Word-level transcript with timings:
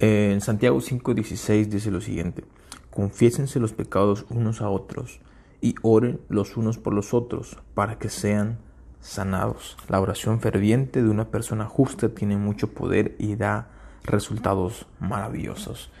En 0.00 0.40
Santiago 0.40 0.80
5:16 0.80 1.68
dice 1.68 1.90
lo 1.92 2.00
siguiente, 2.00 2.44
confiésense 2.90 3.60
los 3.60 3.72
pecados 3.72 4.26
unos 4.30 4.60
a 4.60 4.68
otros 4.68 5.20
y 5.60 5.76
oren 5.82 6.20
los 6.28 6.56
unos 6.56 6.76
por 6.78 6.92
los 6.92 7.14
otros 7.14 7.56
para 7.74 7.98
que 7.98 8.08
sean 8.08 8.58
sanados. 9.00 9.76
La 9.88 10.00
oración 10.00 10.40
ferviente 10.40 11.02
de 11.02 11.08
una 11.08 11.30
persona 11.30 11.66
justa 11.66 12.08
tiene 12.08 12.36
mucho 12.36 12.72
poder 12.72 13.14
y 13.18 13.36
da 13.36 13.68
resultados 14.02 14.86
maravillosos. 14.98 15.92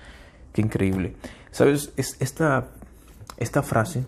Qué 0.52 0.62
increíble. 0.62 1.14
¿Sabes? 1.52 1.92
Es 1.96 2.16
esta, 2.20 2.70
esta 3.36 3.62
frase 3.62 4.04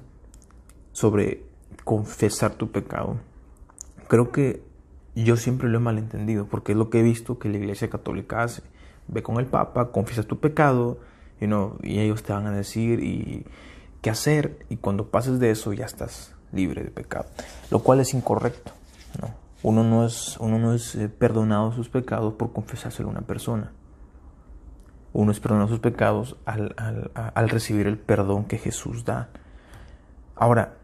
sobre 0.93 1.45
confesar 1.85 2.55
tu 2.55 2.73
pecado, 2.73 3.21
creo 4.09 4.31
que 4.31 4.63
yo 5.15 5.37
siempre 5.37 5.69
lo 5.69 5.79
he 5.79 5.81
malentendido, 5.81 6.47
porque 6.47 6.73
es 6.73 6.79
lo 6.79 6.91
que 6.91 7.01
he 7.01 7.03
visto 7.03 7.39
que 7.39 7.49
la 7.49 7.59
Iglesia 7.59 7.89
Católica 7.91 8.43
hace. 8.43 8.63
Ve 9.09 9.23
con 9.23 9.39
el 9.39 9.47
Papa, 9.47 9.93
confiesa 9.93 10.23
tu 10.23 10.39
pecado, 10.41 10.99
y 11.83 11.99
ellos 12.01 12.23
te 12.23 12.33
van 12.33 12.47
a 12.47 12.53
decir 12.53 13.03
y 13.03 13.45
qué 14.01 14.11
hacer, 14.11 14.65
y 14.69 14.77
cuando 14.77 15.09
pases 15.09 15.39
de 15.39 15.51
eso 15.51 15.73
ya 15.73 15.85
estás 15.85 16.35
libre 16.53 16.83
de 16.83 16.91
pecado, 16.91 17.27
lo 17.71 17.81
cual 17.81 18.01
es 18.01 18.15
incorrecto. 18.15 18.73
Uno 19.63 19.83
no 19.83 20.05
es, 20.05 20.37
uno 20.41 20.59
no 20.59 20.75
es 20.75 20.95
eh, 20.95 21.09
perdonado 21.09 21.73
sus 21.73 21.89
pecados 21.89 22.35
por 22.35 22.53
confesárselo 22.53 23.09
a 23.09 23.13
una 23.13 23.23
persona. 23.23 23.73
Uno 25.15 25.33
es 25.33 25.41
perdonado 25.41 25.69
sus 25.69 25.79
pecados 25.79 26.37
al, 26.45 26.75
al, 26.77 27.49
recibir 27.49 27.87
el 27.87 27.97
perdón 27.97 28.45
que 28.45 28.59
Jesús 28.59 29.07
da. 29.07 29.31
Ahora, 30.37 30.75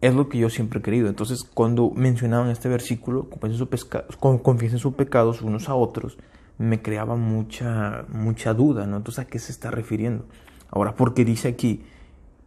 es 0.00 0.14
lo 0.14 0.28
que 0.28 0.38
yo 0.38 0.50
siempre 0.50 0.78
he 0.78 0.82
querido. 0.82 1.08
Entonces, 1.08 1.42
cuando 1.42 1.90
mencionaban 1.90 2.50
este 2.50 2.68
versículo, 2.68 3.28
confiesen 3.28 4.78
sus 4.78 4.94
pecados 4.94 5.42
unos 5.42 5.68
a 5.68 5.74
otros, 5.74 6.18
me 6.58 6.82
creaba 6.82 7.16
mucha, 7.16 8.04
mucha 8.08 8.54
duda, 8.54 8.86
¿no? 8.86 8.96
Entonces, 8.96 9.24
¿a 9.24 9.28
qué 9.28 9.38
se 9.38 9.52
está 9.52 9.70
refiriendo? 9.70 10.24
Ahora, 10.70 10.94
porque 10.94 11.24
dice 11.24 11.48
aquí, 11.48 11.84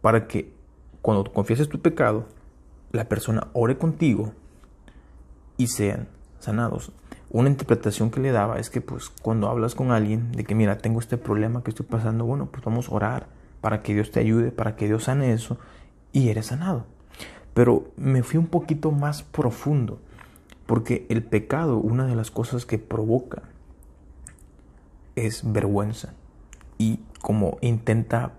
para 0.00 0.26
que 0.26 0.52
cuando 1.00 1.24
confieses 1.32 1.68
tu 1.68 1.80
pecado, 1.80 2.26
la 2.92 3.08
persona 3.08 3.48
ore 3.52 3.78
contigo 3.78 4.32
y 5.56 5.66
sean 5.68 6.08
sanados. 6.38 6.92
Una 7.30 7.48
interpretación 7.48 8.10
que 8.10 8.20
le 8.20 8.30
daba 8.30 8.58
es 8.58 8.68
que 8.68 8.80
pues 8.82 9.08
cuando 9.08 9.48
hablas 9.48 9.74
con 9.74 9.90
alguien 9.90 10.32
de 10.32 10.44
que 10.44 10.54
mira, 10.54 10.78
tengo 10.78 11.00
este 11.00 11.16
problema 11.16 11.62
que 11.62 11.70
estoy 11.70 11.86
pasando, 11.86 12.26
bueno, 12.26 12.50
pues 12.52 12.62
vamos 12.62 12.88
a 12.88 12.94
orar 12.94 13.26
para 13.60 13.82
que 13.82 13.94
Dios 13.94 14.10
te 14.10 14.20
ayude, 14.20 14.50
para 14.50 14.76
que 14.76 14.86
Dios 14.86 15.04
sane 15.04 15.32
eso 15.32 15.58
y 16.12 16.28
eres 16.28 16.46
sanado. 16.46 16.84
Pero 17.54 17.90
me 17.96 18.22
fui 18.22 18.38
un 18.38 18.46
poquito 18.46 18.90
más 18.90 19.22
profundo, 19.22 20.00
porque 20.66 21.06
el 21.10 21.22
pecado, 21.22 21.78
una 21.78 22.06
de 22.06 22.16
las 22.16 22.30
cosas 22.30 22.64
que 22.66 22.78
provoca 22.78 23.42
es 25.16 25.52
vergüenza. 25.52 26.14
Y 26.78 27.00
como 27.20 27.58
intenta, 27.60 28.32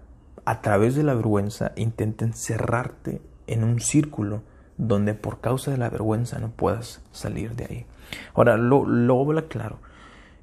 a 0.45 0.61
través 0.61 0.95
de 0.95 1.03
la 1.03 1.14
vergüenza, 1.14 1.72
intenta 1.75 2.25
encerrarte 2.25 3.22
en 3.47 3.64
un 3.64 3.80
círculo 3.80 4.41
donde 4.78 5.14
por 5.14 5.39
causa 5.39 5.72
de 5.72 5.78
la 5.78 5.89
vergüenza 5.89 6.39
no 6.39 6.50
puedas 6.50 7.02
salir 7.11 7.56
de 7.56 7.66
ahí. 7.66 7.86
Ahora, 8.34 8.58
lo, 8.58 8.86
lo 8.86 9.22
habla 9.22 9.44
claro. 9.44 9.78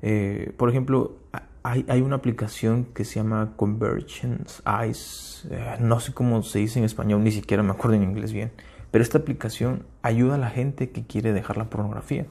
Eh, 0.03 0.53
por 0.57 0.71
ejemplo, 0.71 1.17
hay, 1.63 2.01
una 2.01 2.17
aplicación 2.17 2.87
que 2.87 3.05
se 3.05 3.17
llama 3.17 3.53
Convergence 3.57 4.63
Eyes. 4.67 5.47
Eh, 5.51 5.77
no 5.81 6.01
sé 6.01 6.13
cómo 6.13 6.43
se 6.43 6.59
dice 6.59 6.79
en 6.79 6.85
español, 6.85 7.23
ni 7.23 7.33
siquiera 7.33 7.63
me 7.63 7.73
acuerdo 7.73 7.97
en 7.97 8.03
inglés 8.03 8.33
bien. 8.33 8.51
Pero 8.91 9.03
esta 9.03 9.19
aplicación 9.19 9.85
ayuda 10.03 10.37
a 10.37 10.39
la 10.39 10.51
gente 10.51 10.91
que 10.91 11.05
quiere 11.05 11.33
dejar 11.33 11.57
la 11.57 11.71
pornografía. 11.71 12.27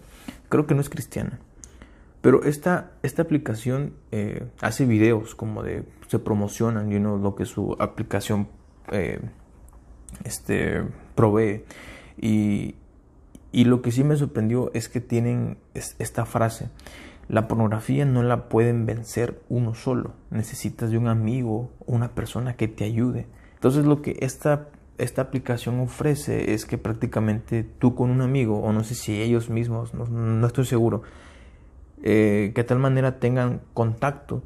Creo 0.49 0.65
que 0.65 0.75
no 0.75 0.81
es 0.81 0.89
cristiana. 0.89 1.39
Pero 2.21 2.43
esta, 2.43 2.91
esta 3.01 3.21
aplicación 3.21 3.93
eh, 4.11 4.47
hace 4.61 4.85
videos 4.85 5.35
como 5.35 5.63
de 5.63 5.85
se 6.07 6.19
promocionan 6.19 6.89
you 6.89 6.99
know, 6.99 7.17
lo 7.17 7.35
que 7.35 7.45
su 7.45 7.77
aplicación 7.79 8.49
este, 10.23 10.83
provee. 11.15 11.63
Y, 12.17 12.75
y 13.51 13.65
lo 13.65 13.81
que 13.81 13.91
sí 13.91 14.03
me 14.03 14.15
sorprendió 14.17 14.71
es 14.73 14.89
que 14.89 15.01
tienen 15.01 15.57
esta 15.73 16.25
frase. 16.25 16.69
La 17.29 17.47
pornografía 17.47 18.05
no 18.05 18.23
la 18.23 18.49
pueden 18.49 18.87
vencer 18.87 19.39
uno 19.49 19.75
solo. 19.75 20.13
Necesitas 20.31 20.89
de 20.89 20.97
un 20.97 21.07
amigo, 21.07 21.71
una 21.85 22.09
persona 22.15 22.55
que 22.55 22.67
te 22.67 22.83
ayude. 22.83 23.27
Entonces 23.53 23.85
lo 23.85 24.01
que 24.01 24.17
esta, 24.21 24.69
esta 24.97 25.21
aplicación 25.21 25.79
ofrece 25.79 26.55
es 26.55 26.65
que 26.65 26.79
prácticamente 26.79 27.63
tú 27.63 27.93
con 27.93 28.09
un 28.09 28.21
amigo, 28.21 28.59
o 28.59 28.73
no 28.73 28.83
sé 28.83 28.95
si 28.95 29.21
ellos 29.21 29.51
mismos, 29.51 29.93
no, 29.93 30.47
estoy 30.47 30.65
seguro, 30.65 31.03
eh, 32.01 32.51
que 32.55 32.63
de 32.63 32.67
tal 32.67 32.79
manera 32.79 33.19
tengan 33.19 33.61
contacto, 33.75 34.41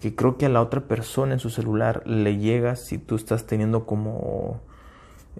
que 0.00 0.14
creo 0.14 0.38
que 0.38 0.46
a 0.46 0.50
la 0.50 0.62
otra 0.62 0.82
persona 0.82 1.32
en 1.32 1.40
su 1.40 1.50
celular 1.50 2.06
le 2.06 2.36
llega 2.36 2.76
si 2.76 2.98
tú 2.98 3.16
estás 3.16 3.46
teniendo 3.46 3.86
como 3.86 4.60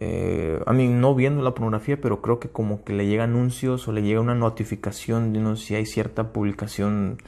eh, 0.00 0.62
a 0.64 0.72
mí 0.72 0.86
no 0.86 1.14
viendo 1.16 1.42
la 1.42 1.54
pornografía, 1.54 2.00
pero 2.00 2.22
creo 2.22 2.38
que 2.38 2.48
como 2.48 2.84
que 2.84 2.92
le 2.92 3.06
llega 3.06 3.24
anuncios 3.24 3.88
o 3.88 3.92
le 3.92 4.02
llega 4.02 4.20
una 4.20 4.36
notificación 4.36 5.32
de 5.32 5.40
no 5.40 5.56
si 5.56 5.74
hay 5.74 5.86
cierta 5.86 6.32
publicación 6.32 7.18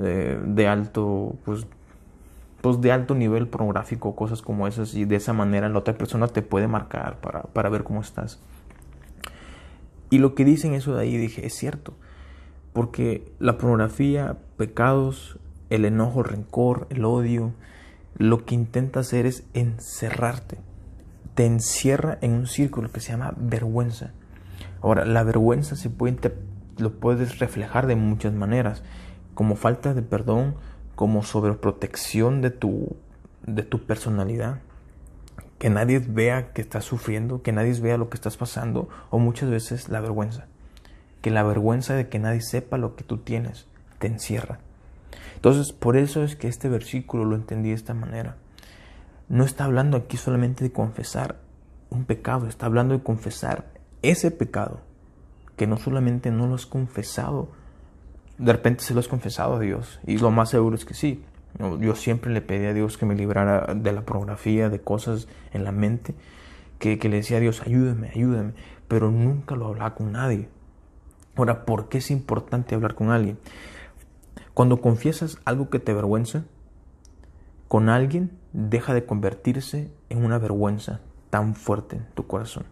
eh, 0.00 0.40
de 0.42 0.66
alto, 0.66 1.36
pues, 1.44 1.66
pues 2.62 2.80
de 2.80 2.92
alto 2.92 3.14
nivel 3.14 3.46
pornográfico, 3.46 4.16
cosas 4.16 4.40
como 4.40 4.66
esas, 4.66 4.94
y 4.94 5.04
de 5.04 5.16
esa 5.16 5.34
manera 5.34 5.68
la 5.68 5.78
otra 5.78 5.98
persona 5.98 6.26
te 6.28 6.40
puede 6.40 6.66
marcar 6.66 7.20
para, 7.20 7.42
para 7.42 7.68
ver 7.68 7.84
cómo 7.84 8.00
estás. 8.00 8.40
Y 10.08 10.18
lo 10.18 10.34
que 10.34 10.46
dicen 10.46 10.72
eso 10.72 10.94
de 10.94 11.02
ahí 11.02 11.18
dije, 11.18 11.44
es 11.44 11.54
cierto, 11.54 11.92
porque 12.72 13.30
la 13.38 13.58
pornografía, 13.58 14.38
pecados, 14.56 15.38
el 15.68 15.84
enojo, 15.84 16.20
el 16.20 16.26
rencor, 16.26 16.86
el 16.88 17.04
odio, 17.04 17.52
lo 18.16 18.46
que 18.46 18.54
intenta 18.54 19.00
hacer 19.00 19.26
es 19.26 19.44
encerrarte 19.52 20.56
te 21.34 21.46
encierra 21.46 22.18
en 22.20 22.32
un 22.32 22.46
círculo 22.46 22.90
que 22.90 23.00
se 23.00 23.12
llama 23.12 23.34
vergüenza. 23.36 24.12
Ahora, 24.80 25.04
la 25.04 25.22
vergüenza 25.24 25.76
se 25.76 25.90
puede, 25.90 26.32
lo 26.78 26.92
puedes 26.94 27.38
reflejar 27.38 27.86
de 27.86 27.96
muchas 27.96 28.32
maneras, 28.32 28.82
como 29.34 29.56
falta 29.56 29.94
de 29.94 30.02
perdón, 30.02 30.54
como 30.94 31.22
sobreprotección 31.22 32.40
de 32.40 32.50
tu, 32.50 32.96
de 33.46 33.62
tu 33.62 33.84
personalidad, 33.84 34.60
que 35.58 35.70
nadie 35.70 35.98
vea 35.98 36.52
que 36.52 36.62
estás 36.62 36.84
sufriendo, 36.84 37.42
que 37.42 37.52
nadie 37.52 37.80
vea 37.80 37.96
lo 37.96 38.10
que 38.10 38.16
estás 38.16 38.36
pasando, 38.36 38.88
o 39.10 39.18
muchas 39.18 39.50
veces 39.50 39.88
la 39.88 40.00
vergüenza, 40.00 40.46
que 41.20 41.30
la 41.30 41.42
vergüenza 41.42 41.94
de 41.94 42.08
que 42.08 42.18
nadie 42.18 42.42
sepa 42.42 42.78
lo 42.78 42.94
que 42.94 43.02
tú 43.02 43.18
tienes 43.18 43.66
te 43.98 44.06
encierra. 44.06 44.58
Entonces, 45.34 45.72
por 45.72 45.96
eso 45.96 46.22
es 46.22 46.36
que 46.36 46.48
este 46.48 46.68
versículo 46.68 47.24
lo 47.24 47.34
entendí 47.34 47.70
de 47.70 47.74
esta 47.74 47.94
manera 47.94 48.36
no 49.28 49.44
está 49.44 49.64
hablando 49.64 49.96
aquí 49.96 50.16
solamente 50.16 50.64
de 50.64 50.72
confesar 50.72 51.40
un 51.90 52.04
pecado, 52.04 52.48
está 52.48 52.66
hablando 52.66 52.94
de 52.94 53.02
confesar 53.02 53.72
ese 54.02 54.30
pecado, 54.30 54.80
que 55.56 55.66
no 55.66 55.76
solamente 55.78 56.30
no 56.30 56.46
lo 56.46 56.54
has 56.54 56.66
confesado, 56.66 57.48
de 58.38 58.52
repente 58.52 58.82
se 58.82 58.94
lo 58.94 59.00
has 59.00 59.08
confesado 59.08 59.56
a 59.56 59.60
Dios, 59.60 60.00
y 60.06 60.18
lo 60.18 60.30
más 60.30 60.50
seguro 60.50 60.76
es 60.76 60.84
que 60.84 60.94
sí. 60.94 61.24
Yo 61.80 61.94
siempre 61.94 62.32
le 62.32 62.40
pedí 62.40 62.66
a 62.66 62.74
Dios 62.74 62.98
que 62.98 63.06
me 63.06 63.14
librara 63.14 63.74
de 63.74 63.92
la 63.92 64.02
pornografía, 64.02 64.68
de 64.68 64.80
cosas 64.80 65.28
en 65.52 65.62
la 65.62 65.70
mente, 65.70 66.14
que, 66.78 66.96
le 66.96 67.16
decía 67.16 67.36
a 67.36 67.40
Dios, 67.40 67.62
ayúdame, 67.62 68.10
ayúdame, 68.10 68.54
pero 68.88 69.10
nunca 69.10 69.54
lo 69.54 69.68
hablaba 69.68 69.94
con 69.94 70.12
nadie. 70.12 70.48
Ahora, 71.36 71.64
¿por 71.64 71.88
qué 71.88 71.98
es 71.98 72.10
importante 72.10 72.74
hablar 72.74 72.96
con 72.96 73.10
alguien? 73.10 73.38
Cuando 74.52 74.80
confiesas 74.80 75.38
algo 75.44 75.70
que 75.70 75.78
te 75.78 75.92
avergüenza, 75.92 76.44
con 77.74 77.88
alguien 77.88 78.30
deja 78.52 78.94
de 78.94 79.04
convertirse 79.04 79.90
en 80.08 80.24
una 80.24 80.38
vergüenza 80.38 81.00
tan 81.30 81.56
fuerte 81.56 81.96
en 81.96 82.06
tu 82.14 82.24
corazón. 82.24 82.66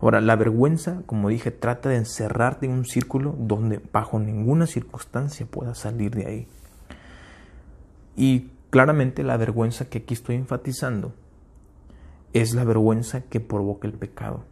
Ahora, 0.00 0.20
la 0.20 0.34
vergüenza, 0.34 1.02
como 1.06 1.28
dije, 1.28 1.52
trata 1.52 1.90
de 1.90 1.94
encerrarte 1.94 2.66
en 2.66 2.72
un 2.72 2.84
círculo 2.84 3.36
donde 3.38 3.80
bajo 3.92 4.18
ninguna 4.18 4.66
circunstancia 4.66 5.46
puedas 5.46 5.78
salir 5.78 6.16
de 6.16 6.26
ahí. 6.26 6.48
Y 8.16 8.50
claramente 8.70 9.22
la 9.22 9.36
vergüenza 9.36 9.88
que 9.88 9.98
aquí 9.98 10.14
estoy 10.14 10.34
enfatizando 10.34 11.14
es 12.32 12.52
la 12.52 12.64
vergüenza 12.64 13.20
que 13.20 13.38
provoca 13.38 13.86
el 13.86 13.94
pecado. 13.94 14.44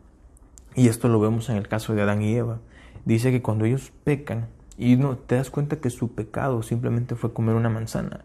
Y 0.76 0.86
esto 0.86 1.08
lo 1.08 1.18
vemos 1.18 1.48
en 1.50 1.56
el 1.56 1.66
caso 1.66 1.96
de 1.96 2.02
Adán 2.02 2.22
y 2.22 2.36
Eva. 2.36 2.60
Dice 3.04 3.32
que 3.32 3.42
cuando 3.42 3.64
ellos 3.64 3.92
pecan 4.04 4.50
y 4.78 4.94
no 4.94 5.16
te 5.18 5.34
das 5.34 5.50
cuenta 5.50 5.80
que 5.80 5.90
su 5.90 6.14
pecado 6.14 6.62
simplemente 6.62 7.16
fue 7.16 7.32
comer 7.32 7.56
una 7.56 7.70
manzana, 7.70 8.20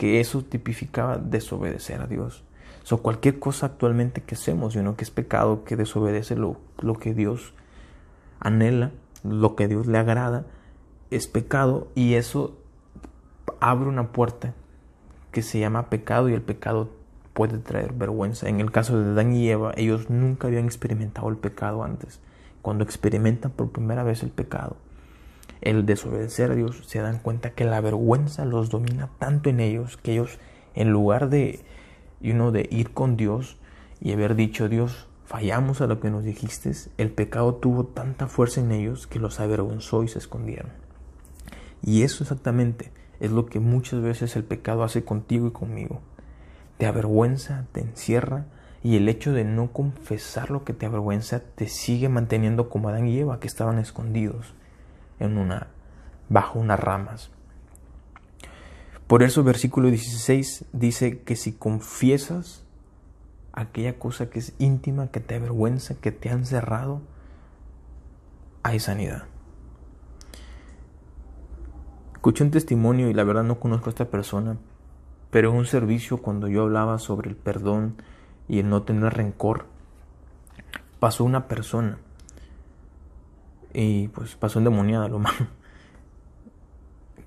que 0.00 0.18
eso 0.18 0.42
tipificaba 0.42 1.18
desobedecer 1.18 2.00
a 2.00 2.06
Dios. 2.06 2.42
So, 2.84 3.02
cualquier 3.02 3.38
cosa 3.38 3.66
actualmente 3.66 4.22
que 4.22 4.34
hacemos, 4.34 4.72
you 4.72 4.96
que 4.96 5.04
es 5.04 5.10
pecado, 5.10 5.62
que 5.64 5.76
desobedece 5.76 6.36
lo, 6.36 6.56
lo 6.80 6.94
que 6.94 7.12
Dios 7.12 7.52
anhela, 8.40 8.92
lo 9.22 9.56
que 9.56 9.68
Dios 9.68 9.86
le 9.86 9.98
agrada, 9.98 10.46
es 11.10 11.26
pecado 11.26 11.88
y 11.94 12.14
eso 12.14 12.56
abre 13.60 13.90
una 13.90 14.10
puerta 14.10 14.54
que 15.32 15.42
se 15.42 15.60
llama 15.60 15.90
pecado 15.90 16.30
y 16.30 16.32
el 16.32 16.40
pecado 16.40 16.88
puede 17.34 17.58
traer 17.58 17.92
vergüenza. 17.92 18.48
En 18.48 18.60
el 18.60 18.72
caso 18.72 18.98
de 18.98 19.10
Adán 19.10 19.34
y 19.34 19.50
Eva, 19.50 19.74
ellos 19.76 20.08
nunca 20.08 20.48
habían 20.48 20.64
experimentado 20.64 21.28
el 21.28 21.36
pecado 21.36 21.84
antes. 21.84 22.20
cuando 22.62 22.84
experimentan 22.84 23.50
por 23.50 23.70
primera 23.70 24.02
vez 24.02 24.22
el 24.22 24.30
pecado, 24.30 24.78
el 25.60 25.86
desobedecer 25.86 26.52
a 26.52 26.54
Dios, 26.54 26.82
se 26.86 27.00
dan 27.00 27.18
cuenta 27.18 27.50
que 27.50 27.64
la 27.64 27.80
vergüenza 27.80 28.44
los 28.44 28.70
domina 28.70 29.10
tanto 29.18 29.50
en 29.50 29.60
ellos 29.60 29.96
que 29.96 30.12
ellos, 30.12 30.38
en 30.74 30.90
lugar 30.90 31.28
de, 31.28 31.60
de 32.20 32.68
ir 32.70 32.92
con 32.92 33.16
Dios 33.16 33.58
y 34.00 34.12
haber 34.12 34.34
dicho, 34.34 34.68
Dios, 34.68 35.08
fallamos 35.24 35.80
a 35.80 35.86
lo 35.86 36.00
que 36.00 36.10
nos 36.10 36.24
dijiste, 36.24 36.72
el 36.98 37.10
pecado 37.10 37.54
tuvo 37.54 37.84
tanta 37.84 38.26
fuerza 38.26 38.60
en 38.60 38.72
ellos 38.72 39.06
que 39.06 39.18
los 39.18 39.38
avergonzó 39.40 40.02
y 40.02 40.08
se 40.08 40.18
escondieron. 40.18 40.70
Y 41.82 42.02
eso 42.02 42.24
exactamente 42.24 42.90
es 43.20 43.30
lo 43.30 43.46
que 43.46 43.60
muchas 43.60 44.00
veces 44.00 44.34
el 44.36 44.44
pecado 44.44 44.82
hace 44.82 45.04
contigo 45.04 45.46
y 45.46 45.50
conmigo. 45.52 46.00
Te 46.78 46.86
avergüenza, 46.86 47.66
te 47.72 47.80
encierra 47.80 48.46
y 48.82 48.96
el 48.96 49.08
hecho 49.08 49.32
de 49.32 49.44
no 49.44 49.72
confesar 49.72 50.50
lo 50.50 50.64
que 50.64 50.72
te 50.72 50.86
avergüenza 50.86 51.40
te 51.40 51.68
sigue 51.68 52.08
manteniendo 52.08 52.70
como 52.70 52.88
Adán 52.88 53.06
y 53.06 53.18
Eva 53.18 53.38
que 53.40 53.46
estaban 53.46 53.78
escondidos 53.78 54.54
en 55.20 55.38
una 55.38 55.68
bajo 56.28 56.58
unas 56.58 56.80
ramas. 56.80 57.30
Por 59.06 59.22
eso 59.22 59.42
versículo 59.42 59.88
16 59.88 60.66
dice 60.72 61.20
que 61.22 61.36
si 61.36 61.52
confiesas 61.52 62.64
aquella 63.52 63.98
cosa 63.98 64.30
que 64.30 64.38
es 64.38 64.54
íntima, 64.58 65.08
que 65.08 65.20
te 65.20 65.34
avergüenza, 65.34 65.96
que 65.96 66.12
te 66.12 66.30
han 66.30 66.46
cerrado, 66.46 67.02
hay 68.62 68.78
sanidad. 68.78 69.24
Escuché 72.14 72.44
un 72.44 72.50
testimonio 72.50 73.10
y 73.10 73.14
la 73.14 73.24
verdad 73.24 73.42
no 73.42 73.58
conozco 73.58 73.86
a 73.86 73.90
esta 73.90 74.10
persona, 74.10 74.58
pero 75.30 75.50
en 75.50 75.56
un 75.56 75.66
servicio 75.66 76.18
cuando 76.18 76.48
yo 76.48 76.62
hablaba 76.62 76.98
sobre 76.98 77.30
el 77.30 77.36
perdón 77.36 77.96
y 78.46 78.60
el 78.60 78.68
no 78.68 78.82
tener 78.82 79.14
rencor, 79.14 79.66
pasó 81.00 81.24
una 81.24 81.48
persona 81.48 81.98
y 83.72 84.08
pues 84.08 84.36
pasó 84.36 84.58
endemoniada 84.58 85.08
lo 85.08 85.18
malo. 85.18 85.46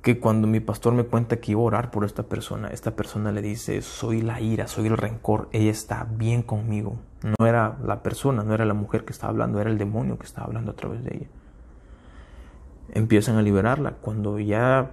Que 0.02 0.20
cuando 0.20 0.48
mi 0.48 0.60
pastor 0.60 0.94
me 0.94 1.06
cuenta 1.06 1.38
que 1.38 1.54
iba 1.54 1.62
a 1.62 1.64
orar 1.64 1.92
por 1.92 2.04
esta 2.04 2.24
persona, 2.24 2.68
esta 2.68 2.92
persona 2.92 3.32
le 3.32 3.42
dice, 3.42 3.82
soy 3.82 4.22
la 4.22 4.42
ira, 4.42 4.68
soy 4.68 4.88
el 4.88 4.98
rencor, 4.98 5.48
ella 5.54 5.72
está 5.72 6.04
bien 6.04 6.42
conmigo. 6.42 6.98
No 7.40 7.48
era 7.48 7.78
la 7.86 8.04
persona, 8.04 8.44
no 8.44 8.54
era 8.54 8.66
la 8.66 8.74
mujer 8.74 9.06
que 9.06 9.14
estaba 9.14 9.32
hablando, 9.32 9.62
era 9.62 9.70
el 9.70 9.78
demonio 9.78 10.20
que 10.20 10.26
estaba 10.26 10.48
hablando 10.48 10.72
a 10.72 10.76
través 10.76 11.06
de 11.06 11.16
ella 11.16 11.28
empiezan 12.94 13.38
a 13.38 13.42
liberarla. 13.42 13.96
Cuando 14.02 14.40
ya 14.40 14.92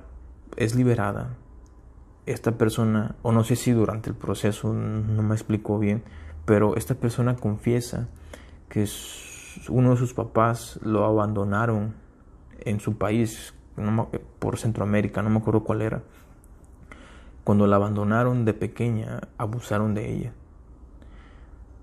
es 0.56 0.74
liberada, 0.74 1.36
esta 2.26 2.52
persona, 2.52 3.16
o 3.22 3.32
no 3.32 3.44
sé 3.44 3.56
si 3.56 3.72
durante 3.72 4.10
el 4.10 4.16
proceso, 4.16 4.72
no 4.72 5.22
me 5.22 5.34
explicó 5.34 5.78
bien, 5.78 6.02
pero 6.44 6.76
esta 6.76 6.94
persona 6.94 7.36
confiesa 7.36 8.08
que 8.68 8.82
uno 9.68 9.90
de 9.90 9.96
sus 9.96 10.14
papás 10.14 10.78
lo 10.82 11.04
abandonaron 11.04 11.94
en 12.60 12.80
su 12.80 12.96
país, 12.96 13.54
por 14.38 14.58
Centroamérica, 14.58 15.22
no 15.22 15.30
me 15.30 15.38
acuerdo 15.38 15.64
cuál 15.64 15.82
era. 15.82 16.02
Cuando 17.44 17.66
la 17.66 17.76
abandonaron 17.76 18.44
de 18.44 18.54
pequeña, 18.54 19.20
abusaron 19.38 19.94
de 19.94 20.12
ella. 20.12 20.32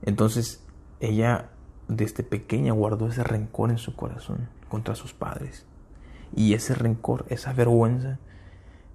Entonces, 0.04 0.64
ella 1.00 1.50
desde 1.88 2.24
pequeña 2.24 2.74
guardó 2.74 3.08
ese 3.08 3.24
rencor 3.24 3.72
en 3.72 3.78
su 3.78 3.96
corazón 3.96 4.50
contra 4.70 4.96
sus 4.96 5.14
padres. 5.14 5.66
Y 6.36 6.54
ese 6.54 6.76
rencor, 6.76 7.26
esa 7.30 7.54
vergüenza, 7.54 8.20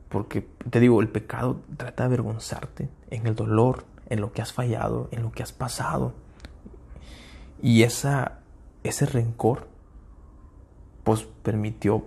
porque 0.08 0.46
te 0.70 0.80
digo, 0.80 1.00
el 1.00 1.08
pecado 1.08 1.60
trata 1.76 2.04
de 2.04 2.08
avergonzarte 2.08 2.90
en 3.10 3.26
el 3.26 3.34
dolor, 3.34 3.84
en 4.08 4.20
lo 4.20 4.32
que 4.32 4.42
has 4.42 4.52
fallado, 4.52 5.08
en 5.10 5.22
lo 5.22 5.32
que 5.32 5.42
has 5.42 5.52
pasado. 5.52 6.12
Y 7.62 7.82
esa, 7.82 8.40
ese 8.84 9.06
rencor, 9.06 9.69
pues 11.05 11.26
permitió, 11.43 12.05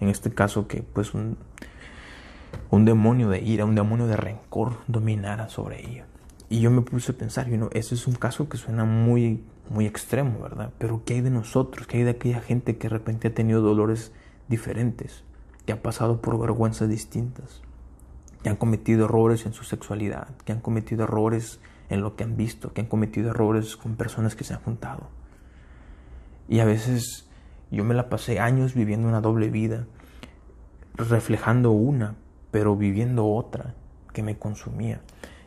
en 0.00 0.08
este 0.08 0.32
caso, 0.32 0.68
que 0.68 0.82
pues 0.82 1.14
un, 1.14 1.36
un 2.70 2.84
demonio 2.84 3.28
de 3.28 3.40
ira, 3.42 3.64
un 3.64 3.74
demonio 3.74 4.06
de 4.06 4.16
rencor 4.16 4.78
dominara 4.86 5.48
sobre 5.48 5.86
ella. 5.86 6.06
Y 6.48 6.60
yo 6.60 6.70
me 6.70 6.82
puse 6.82 7.12
a 7.12 7.16
pensar, 7.16 7.48
you 7.48 7.56
know, 7.56 7.70
ese 7.72 7.94
es 7.94 8.06
un 8.06 8.14
caso 8.14 8.48
que 8.48 8.56
suena 8.56 8.84
muy 8.84 9.42
muy 9.70 9.86
extremo, 9.86 10.40
¿verdad? 10.40 10.72
Pero 10.78 11.02
¿qué 11.04 11.14
hay 11.14 11.20
de 11.20 11.30
nosotros? 11.30 11.86
¿Qué 11.86 11.98
hay 11.98 12.04
de 12.04 12.10
aquella 12.10 12.40
gente 12.40 12.76
que 12.76 12.88
de 12.88 12.94
repente 12.94 13.28
ha 13.28 13.34
tenido 13.34 13.60
dolores 13.60 14.12
diferentes? 14.48 15.24
Que 15.64 15.72
ha 15.72 15.82
pasado 15.82 16.20
por 16.20 16.38
vergüenzas 16.38 16.88
distintas? 16.88 17.62
Que 18.42 18.48
han 18.48 18.56
cometido 18.56 19.06
errores 19.06 19.46
en 19.46 19.52
su 19.52 19.64
sexualidad? 19.64 20.28
Que 20.44 20.52
han 20.52 20.60
cometido 20.60 21.04
errores 21.04 21.60
en 21.88 22.00
lo 22.00 22.16
que 22.16 22.24
han 22.24 22.36
visto? 22.36 22.72
Que 22.72 22.82
han 22.82 22.86
cometido 22.86 23.30
errores 23.30 23.76
con 23.76 23.96
personas 23.96 24.36
que 24.36 24.44
se 24.44 24.54
han 24.54 24.60
juntado? 24.60 25.08
Y 26.48 26.60
a 26.60 26.64
veces 26.64 27.28
yo 27.70 27.84
me 27.84 27.94
la 27.94 28.08
pasé 28.08 28.38
años 28.40 28.74
viviendo 28.74 29.08
una 29.08 29.20
doble 29.20 29.50
vida, 29.50 29.86
reflejando 30.94 31.72
una, 31.72 32.14
pero 32.50 32.76
viviendo 32.76 33.26
otra 33.26 33.74
que 34.12 34.22
me 34.22 34.38
consumía. 34.38 35.00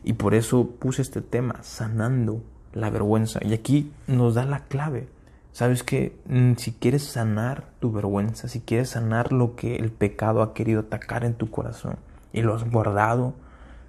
Y 0.04 0.14
por 0.14 0.34
eso 0.34 0.70
puse 0.78 1.02
este 1.02 1.20
tema, 1.20 1.62
sanando 1.62 2.42
la 2.72 2.90
vergüenza. 2.90 3.40
Y 3.42 3.52
aquí 3.52 3.92
nos 4.06 4.34
da 4.34 4.44
la 4.44 4.60
clave. 4.64 5.08
Sabes 5.52 5.82
que 5.82 6.16
mm, 6.26 6.54
si 6.54 6.72
quieres 6.72 7.02
sanar 7.04 7.64
tu 7.80 7.90
vergüenza, 7.90 8.48
si 8.48 8.60
quieres 8.60 8.90
sanar 8.90 9.32
lo 9.32 9.56
que 9.56 9.76
el 9.76 9.90
pecado 9.90 10.42
ha 10.42 10.54
querido 10.54 10.80
atacar 10.80 11.24
en 11.24 11.34
tu 11.34 11.50
corazón 11.50 11.96
y 12.32 12.42
lo 12.42 12.54
has 12.54 12.70
guardado, 12.70 13.34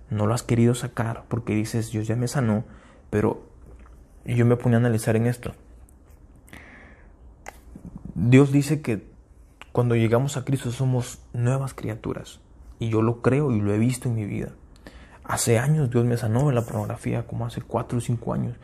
no 0.10 0.26
lo 0.26 0.34
has 0.34 0.44
querido 0.44 0.74
sacar 0.74 1.24
porque 1.28 1.54
dices, 1.54 1.92
Dios 1.92 2.08
ya 2.08 2.16
me 2.16 2.28
sanó, 2.28 2.64
pero 3.10 3.44
yo 4.26 4.46
me 4.46 4.56
ponía 4.56 4.78
a 4.78 4.80
analizar 4.80 5.16
en 5.16 5.28
esto. 5.28 5.54
Dios 8.16 8.52
dice 8.52 8.82
que 8.82 9.06
cuando 9.72 9.96
llegamos 9.96 10.36
a 10.36 10.44
Cristo 10.44 10.72
somos 10.72 11.20
nuevas 11.34 11.74
criaturas 11.74 12.42
y 12.78 12.90
yo 12.90 13.02
lo 13.02 13.22
creo 13.22 13.52
y 13.52 13.62
lo 13.62 13.74
he 13.74 13.78
visto 13.78 14.10
en 14.10 14.16
mi 14.16 14.26
vida. 14.26 14.50
Hace 15.24 15.60
años 15.60 15.90
Dios 15.90 16.04
me 16.04 16.18
sanó 16.18 16.50
en 16.50 16.56
la 16.56 16.64
pornografía, 16.64 17.26
como 17.26 17.46
hace 17.46 17.62
cuatro 17.62 18.00
o 18.00 18.02
cinco 18.02 18.34
años. 18.34 18.58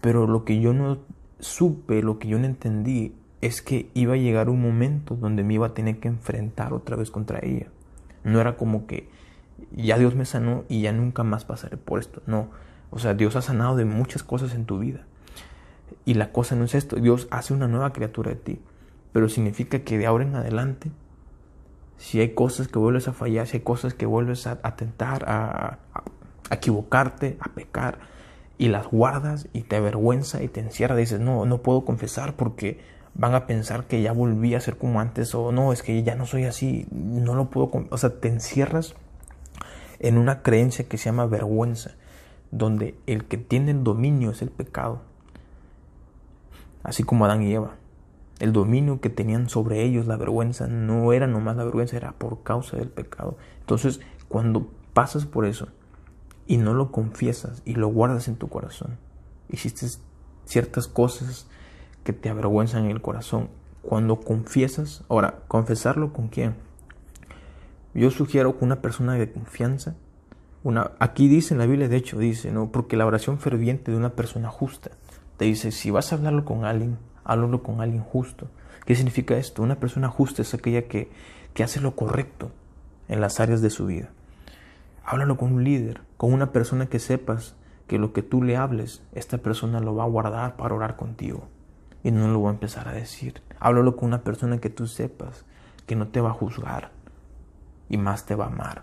Pero 0.00 0.26
lo 0.26 0.44
que 0.44 0.60
yo 0.60 0.72
no 0.72 0.98
supe, 1.38 2.02
lo 2.02 2.18
que 2.18 2.28
yo 2.28 2.38
no 2.38 2.46
entendí, 2.46 3.14
es 3.42 3.60
que 3.60 3.90
iba 3.92 4.14
a 4.14 4.16
llegar 4.16 4.48
un 4.48 4.62
momento 4.62 5.16
donde 5.16 5.42
me 5.42 5.54
iba 5.54 5.66
a 5.66 5.74
tener 5.74 5.98
que 5.98 6.08
enfrentar 6.08 6.72
otra 6.72 6.96
vez 6.96 7.10
contra 7.10 7.40
ella. 7.42 7.66
No 8.22 8.40
era 8.40 8.56
como 8.56 8.86
que 8.86 9.10
ya 9.72 9.98
Dios 9.98 10.14
me 10.14 10.24
sanó 10.24 10.64
y 10.68 10.80
ya 10.80 10.92
nunca 10.92 11.24
más 11.24 11.44
pasaré 11.44 11.76
por 11.76 12.00
esto. 12.00 12.22
No. 12.26 12.48
O 12.90 12.98
sea, 12.98 13.12
Dios 13.12 13.36
ha 13.36 13.42
sanado 13.42 13.76
de 13.76 13.84
muchas 13.84 14.22
cosas 14.22 14.54
en 14.54 14.64
tu 14.64 14.78
vida. 14.78 15.04
Y 16.06 16.14
la 16.14 16.32
cosa 16.32 16.56
no 16.56 16.64
es 16.64 16.74
esto. 16.74 16.96
Dios 16.96 17.28
hace 17.30 17.52
una 17.52 17.68
nueva 17.68 17.92
criatura 17.92 18.30
de 18.30 18.36
ti. 18.36 18.60
Pero 19.14 19.30
significa 19.30 19.78
que 19.78 19.96
de 19.96 20.04
ahora 20.04 20.24
en 20.24 20.34
adelante 20.34 20.90
si 21.96 22.20
hay 22.20 22.34
cosas 22.34 22.68
que 22.68 22.78
vuelves 22.78 23.08
a 23.08 23.12
fallar, 23.12 23.46
si 23.46 23.58
hay 23.58 23.62
cosas 23.62 23.94
que 23.94 24.06
vuelves 24.06 24.46
a, 24.46 24.56
tentar, 24.76 25.24
a, 25.26 25.78
equivocarte, 26.50 27.38
a 27.40 27.48
pecar, 27.50 27.98
y 28.58 28.68
las 28.68 28.86
guardas 28.86 29.48
y 29.52 29.62
te 29.62 29.76
avergüenza 29.76 30.42
y 30.42 30.48
te 30.48 30.60
encierra, 30.60 30.96
dices, 30.96 31.18
no, 31.18 31.44
no 31.44 31.62
puedo 31.62 31.84
confesar 31.84 32.36
porque 32.36 32.78
van 33.14 33.34
a 33.34 33.46
pensar 33.46 33.84
que 33.84 34.02
ya 34.02 34.12
volví 34.12 34.54
a 34.54 34.60
ser 34.60 34.76
como 34.76 35.00
antes 35.00 35.34
o 35.34 35.50
no, 35.50 35.72
es 35.72 35.82
que 35.82 36.02
ya 36.02 36.14
no 36.14 36.26
soy 36.26 36.44
así, 36.44 36.86
no 36.90 37.34
lo 37.34 37.50
puedo, 37.50 37.70
o 37.90 37.98
sea, 37.98 38.20
te 38.20 38.28
encierras 38.28 38.94
en 39.98 40.18
una 40.18 40.42
creencia 40.42 40.86
que 40.86 40.98
se 40.98 41.06
llama 41.06 41.26
vergüenza, 41.26 41.92
donde 42.50 42.96
el 43.06 43.24
que 43.24 43.38
tiene 43.38 43.72
el 43.72 43.82
dominio 43.82 44.30
es 44.30 44.42
el 44.42 44.50
pecado, 44.50 45.00
así 46.82 47.02
como 47.02 47.24
Adán 47.24 47.42
y 47.42 47.54
Eva. 47.54 47.76
El 48.40 48.52
dominio 48.52 49.00
que 49.00 49.10
tenían 49.10 49.48
sobre 49.48 49.82
ellos, 49.82 50.06
la 50.06 50.16
vergüenza, 50.16 50.66
no 50.66 51.12
era 51.12 51.26
nomás 51.26 51.56
la 51.56 51.64
vergüenza, 51.64 51.96
era 51.96 52.12
por 52.12 52.42
causa 52.42 52.76
del 52.76 52.88
pecado. 52.88 53.36
Entonces, 53.60 54.00
cuando 54.28 54.68
pasas 54.92 55.24
por 55.24 55.46
eso 55.46 55.68
y 56.46 56.56
no 56.56 56.74
lo 56.74 56.90
confiesas 56.90 57.62
y 57.64 57.74
lo 57.74 57.88
guardas 57.88 58.28
en 58.28 58.36
tu 58.36 58.48
corazón, 58.48 58.98
hiciste 59.48 59.86
ciertas 60.46 60.88
cosas 60.88 61.46
que 62.02 62.12
te 62.12 62.28
avergüenzan 62.28 62.84
en 62.84 62.90
el 62.90 63.00
corazón. 63.00 63.48
Cuando 63.82 64.20
confiesas, 64.20 65.04
ahora, 65.08 65.42
confesarlo 65.46 66.12
con 66.12 66.28
quién? 66.28 66.54
Yo 67.94 68.10
sugiero 68.10 68.54
con 68.58 68.64
una 68.66 68.82
persona 68.82 69.14
de 69.14 69.30
confianza. 69.30 69.94
Una, 70.64 70.92
aquí 70.98 71.28
dice 71.28 71.54
en 71.54 71.58
la 71.58 71.66
Biblia, 71.66 71.88
de 71.88 71.96
hecho, 71.96 72.18
dice, 72.18 72.50
¿no? 72.50 72.72
Porque 72.72 72.96
la 72.96 73.06
oración 73.06 73.38
ferviente 73.38 73.92
de 73.92 73.96
una 73.96 74.10
persona 74.10 74.48
justa 74.48 74.90
te 75.36 75.44
dice, 75.44 75.70
si 75.70 75.90
vas 75.90 76.12
a 76.12 76.16
hablarlo 76.16 76.44
con 76.44 76.64
alguien, 76.64 76.98
háblalo 77.24 77.62
con 77.62 77.80
alguien 77.80 78.02
justo. 78.02 78.48
¿Qué 78.84 78.94
significa 78.94 79.36
esto? 79.36 79.62
Una 79.62 79.76
persona 79.76 80.08
justa 80.08 80.42
es 80.42 80.54
aquella 80.54 80.82
que, 80.82 81.10
que 81.54 81.64
hace 81.64 81.80
lo 81.80 81.96
correcto 81.96 82.50
en 83.08 83.20
las 83.20 83.40
áreas 83.40 83.62
de 83.62 83.70
su 83.70 83.86
vida. 83.86 84.10
Háblalo 85.04 85.36
con 85.36 85.52
un 85.52 85.64
líder, 85.64 86.00
con 86.16 86.32
una 86.32 86.52
persona 86.52 86.86
que 86.86 86.98
sepas 86.98 87.56
que 87.86 87.98
lo 87.98 88.12
que 88.12 88.22
tú 88.22 88.42
le 88.42 88.56
hables, 88.56 89.02
esta 89.12 89.38
persona 89.38 89.80
lo 89.80 89.94
va 89.94 90.04
a 90.04 90.08
guardar 90.08 90.56
para 90.56 90.74
orar 90.74 90.96
contigo 90.96 91.48
y 92.02 92.10
no 92.10 92.28
lo 92.28 92.42
va 92.42 92.50
a 92.50 92.54
empezar 92.54 92.88
a 92.88 92.92
decir. 92.92 93.42
Háblalo 93.60 93.96
con 93.96 94.08
una 94.08 94.22
persona 94.22 94.58
que 94.58 94.70
tú 94.70 94.86
sepas 94.86 95.44
que 95.86 95.96
no 95.96 96.08
te 96.08 96.20
va 96.20 96.30
a 96.30 96.34
juzgar 96.34 96.92
y 97.88 97.98
más 97.98 98.26
te 98.26 98.34
va 98.34 98.46
a 98.46 98.48
amar. 98.48 98.82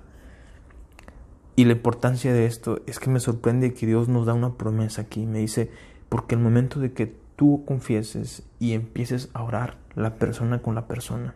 Y 1.55 1.65
la 1.65 1.73
importancia 1.73 2.33
de 2.33 2.45
esto 2.45 2.81
es 2.87 2.99
que 2.99 3.09
me 3.09 3.19
sorprende 3.19 3.73
que 3.73 3.85
Dios 3.85 4.07
nos 4.07 4.25
da 4.25 4.33
una 4.33 4.53
promesa 4.53 5.03
aquí. 5.03 5.25
Me 5.25 5.39
dice, 5.39 5.69
porque 6.09 6.35
el 6.35 6.41
momento 6.41 6.79
de 6.79 6.93
que 6.93 7.15
tú 7.41 7.65
confieses 7.65 8.43
y 8.59 8.73
empieces 8.73 9.29
a 9.33 9.41
orar 9.41 9.77
la 9.95 10.13
persona 10.17 10.61
con 10.61 10.75
la 10.75 10.87
persona, 10.87 11.33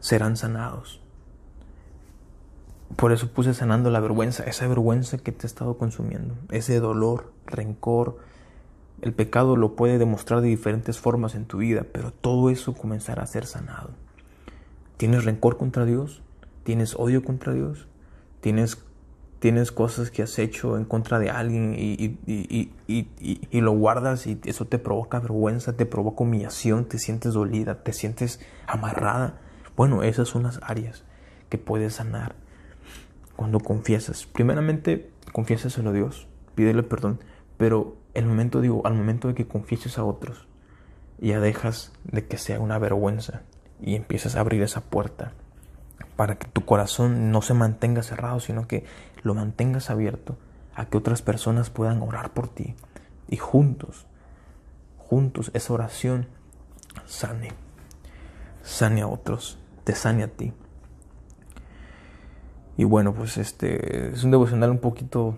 serán 0.00 0.38
sanados. 0.38 1.02
Por 2.96 3.12
eso 3.12 3.30
puse 3.30 3.52
sanando 3.52 3.90
la 3.90 4.00
vergüenza, 4.00 4.44
esa 4.44 4.66
vergüenza 4.66 5.18
que 5.18 5.30
te 5.30 5.44
ha 5.44 5.46
estado 5.46 5.76
consumiendo, 5.76 6.36
ese 6.50 6.80
dolor, 6.80 7.34
rencor. 7.44 8.16
El 9.02 9.12
pecado 9.12 9.56
lo 9.56 9.76
puede 9.76 9.98
demostrar 9.98 10.40
de 10.40 10.48
diferentes 10.48 10.98
formas 10.98 11.34
en 11.34 11.44
tu 11.44 11.58
vida, 11.58 11.84
pero 11.92 12.10
todo 12.10 12.48
eso 12.48 12.72
comenzará 12.72 13.24
a 13.24 13.26
ser 13.26 13.44
sanado. 13.44 13.90
¿Tienes 14.96 15.26
rencor 15.26 15.58
contra 15.58 15.84
Dios? 15.84 16.22
¿Tienes 16.62 16.94
odio 16.94 17.22
contra 17.22 17.52
Dios? 17.52 17.88
¿Tienes, 18.40 18.82
tienes 19.44 19.72
cosas 19.72 20.10
que 20.10 20.22
has 20.22 20.38
hecho 20.38 20.78
en 20.78 20.86
contra 20.86 21.18
de 21.18 21.28
alguien 21.28 21.74
y, 21.76 22.70
lo 23.52 23.72
guardas 23.72 24.26
y 24.26 24.40
eso 24.46 24.64
te 24.64 24.78
provoca 24.78 25.20
vergüenza, 25.20 25.74
te 25.74 25.84
provoca 25.84 26.24
humillación, 26.24 26.86
te 26.86 26.98
sientes 26.98 27.34
dolida, 27.34 27.82
te 27.82 27.92
sientes 27.92 28.40
amarrada? 28.66 29.38
Bueno, 29.76 30.02
esas 30.02 30.28
son 30.28 30.44
las 30.44 30.60
áreas 30.62 31.04
que 31.50 31.58
puedes 31.58 31.96
sanar 31.96 32.36
cuando 33.36 33.60
confiesas. 33.60 34.24
Primeramente, 34.24 35.10
confiésaselo 35.32 35.90
a 35.90 35.92
Dios, 35.92 36.26
pídele 36.54 36.82
perdón, 36.82 37.20
pero 37.58 37.98
el 38.14 38.24
momento, 38.24 38.62
digo, 38.62 38.80
al 38.86 38.94
momento 38.94 39.28
de 39.28 39.34
que 39.34 39.46
confieses 39.46 39.98
a 39.98 40.04
otros, 40.04 40.48
ya 41.18 41.38
dejas 41.38 41.92
de 42.04 42.26
que 42.26 42.38
sea 42.38 42.60
una 42.60 42.78
vergüenza 42.78 43.42
y 43.82 43.94
empiezas 43.94 44.36
a 44.36 44.40
abrir 44.40 44.62
esa 44.62 44.80
puerta 44.80 45.34
para 46.16 46.36
que 46.36 46.46
tu 46.46 46.64
corazón 46.64 47.30
no 47.30 47.42
se 47.42 47.54
mantenga 47.54 48.02
cerrado, 48.02 48.40
sino 48.40 48.66
que 48.66 48.84
lo 49.22 49.34
mantengas 49.34 49.90
abierto 49.90 50.36
a 50.74 50.86
que 50.86 50.96
otras 50.96 51.22
personas 51.22 51.70
puedan 51.70 52.02
orar 52.02 52.32
por 52.32 52.48
ti 52.48 52.74
y 53.28 53.36
juntos, 53.36 54.06
juntos 54.98 55.50
esa 55.54 55.72
oración 55.72 56.28
sane, 57.06 57.52
sane 58.62 59.02
a 59.02 59.06
otros, 59.06 59.58
te 59.84 59.94
sane 59.94 60.22
a 60.22 60.28
ti. 60.28 60.52
Y 62.76 62.84
bueno, 62.84 63.14
pues 63.14 63.36
este 63.38 64.10
es 64.10 64.24
un 64.24 64.32
devocional 64.32 64.70
un 64.70 64.78
poquito 64.78 65.36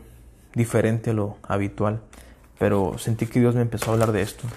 diferente 0.55 1.11
a 1.11 1.15
lo 1.15 1.37
habitual, 1.43 2.01
pero 2.59 2.97
sentí 2.99 3.27
que 3.27 3.41
Dios 3.41 3.55
me 3.55 3.63
empezó 3.63 3.91
a 3.91 3.95
hablar 3.95 4.13
de 4.13 4.23
esto, 4.23 4.49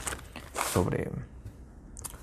sobre 0.71 1.09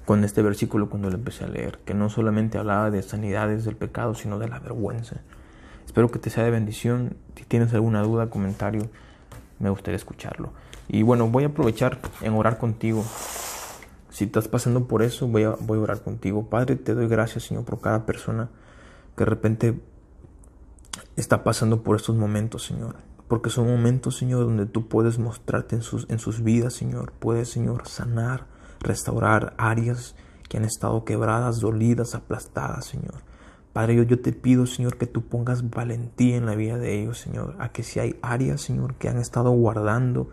con 0.07 0.25
este 0.25 0.41
versículo 0.41 0.89
cuando 0.89 1.11
lo 1.11 1.17
empecé 1.17 1.45
a 1.45 1.49
leer, 1.49 1.81
que 1.85 1.93
no 1.93 2.09
solamente 2.09 2.59
hablaba 2.59 2.91
de 2.91 3.03
sanidades 3.03 3.65
del 3.65 3.77
pecado, 3.77 4.15
sino 4.15 4.39
de 4.39 4.49
la 4.49 4.61
vergüenza. 4.61 5.21
Espero 5.85 6.11
que 6.11 6.21
te 6.21 6.31
sea 6.31 6.45
de 6.45 6.51
bendición. 6.51 7.17
Si 7.35 7.45
tienes 7.45 7.75
alguna 7.75 8.03
duda, 8.03 8.31
comentario, 8.31 8.89
me 9.59 9.69
gustaría 9.69 9.97
escucharlo. 9.97 10.53
Y 10.89 11.03
bueno, 11.03 11.29
voy 11.29 11.43
a 11.43 11.49
aprovechar 11.49 11.99
en 12.23 12.35
orar 12.35 12.59
contigo. 12.59 13.05
Si 14.11 14.25
estás 14.25 14.47
pasando 14.47 14.87
por 14.87 15.03
eso, 15.03 15.27
voy 15.27 15.43
a, 15.43 15.57
voy 15.61 15.79
a 15.79 15.83
orar 15.83 16.03
contigo. 16.03 16.49
Padre, 16.49 16.77
te 16.77 16.95
doy 16.95 17.09
gracias, 17.09 17.45
Señor, 17.45 17.65
por 17.65 17.81
cada 17.81 18.07
persona 18.07 18.49
que 19.17 19.25
de 19.25 19.31
repente 19.31 19.81
está 21.17 21.43
pasando 21.43 21.83
por 21.83 21.97
estos 21.97 22.15
momentos, 22.15 22.65
Señor. 22.65 22.95
Porque 23.27 23.51
son 23.51 23.67
momentos, 23.67 24.17
Señor, 24.17 24.45
donde 24.45 24.67
tú 24.67 24.87
puedes 24.87 25.19
mostrarte 25.19 25.75
en 25.75 25.83
sus, 25.83 26.09
en 26.09 26.21
sus 26.21 26.45
vidas, 26.45 26.75
Señor. 26.75 27.13
Puedes, 27.19 27.49
Señor, 27.49 27.89
sanar, 27.89 28.47
restaurar 28.81 29.55
áreas 29.59 30.15
que 30.49 30.57
han 30.59 30.65
estado 30.65 31.05
quebradas, 31.05 31.61
dolidas, 31.61 32.15
aplastadas, 32.15 32.87
Señor. 32.87 33.15
Padre, 33.73 33.97
yo, 33.97 34.05
yo 34.05 34.21
te 34.21 34.33
pido, 34.33 34.67
Señor, 34.67 34.97
que 34.97 35.07
tú 35.07 35.27
pongas 35.27 35.69
valentía 35.69 36.37
en 36.37 36.47
la 36.47 36.55
vida 36.55 36.79
de 36.79 37.01
ellos, 37.01 37.19
Señor. 37.19 37.57
A 37.59 37.73
que 37.73 37.83
si 37.83 38.01
hay 38.01 38.17
áreas, 38.23 38.63
Señor, 38.63 38.95
que 38.95 39.09
han 39.09 39.19
estado 39.19 39.51
guardando 39.51 40.31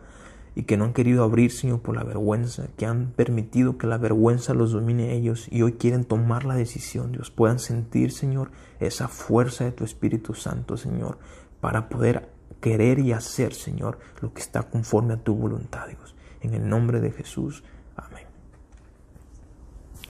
y 0.56 0.64
que 0.64 0.78
no 0.78 0.86
han 0.86 0.94
querido 0.94 1.24
abrir, 1.24 1.52
Señor, 1.52 1.82
por 1.82 1.96
la 1.96 2.04
vergüenza, 2.04 2.68
que 2.78 2.86
han 2.86 3.08
permitido 3.08 3.78
que 3.78 3.88
la 3.88 3.98
vergüenza 3.98 4.54
los 4.54 4.72
domine 4.72 5.10
a 5.10 5.12
ellos 5.12 5.48
y 5.52 5.62
hoy 5.62 5.74
quieren 5.74 6.06
tomar 6.06 6.46
la 6.46 6.56
decisión, 6.56 7.12
Dios, 7.12 7.32
puedan 7.32 7.60
sentir, 7.60 8.12
Señor, 8.12 8.52
esa 8.80 9.08
fuerza 9.08 9.66
de 9.66 9.72
tu 9.72 9.84
Espíritu 9.84 10.36
Santo, 10.36 10.78
Señor, 10.78 11.18
para 11.60 11.90
poder 11.90 12.30
querer 12.62 13.00
y 13.00 13.12
hacer, 13.12 13.54
Señor, 13.54 13.98
lo 14.22 14.34
que 14.34 14.42
está 14.42 14.64
conforme 14.64 15.16
a 15.16 15.18
tu 15.18 15.36
voluntad, 15.36 15.88
Dios. 15.88 16.16
En 16.42 16.54
el 16.54 16.70
nombre 16.70 17.02
de 17.02 17.12
Jesús, 17.12 17.64